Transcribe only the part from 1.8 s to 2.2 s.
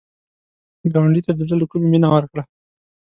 مینه